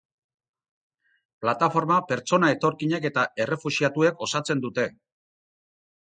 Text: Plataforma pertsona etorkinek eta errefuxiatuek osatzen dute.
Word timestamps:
Plataforma 1.43 1.97
pertsona 2.13 2.49
etorkinek 2.55 3.07
eta 3.11 3.27
errefuxiatuek 3.45 4.27
osatzen 4.29 4.67
dute. 4.67 4.89